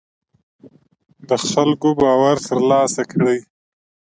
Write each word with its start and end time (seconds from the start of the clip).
د 1.27 1.29
خلکو 1.49 1.89
باور 2.01 2.35
تر 2.47 2.59
لاسه 2.69 3.03
کړئ 3.11 3.39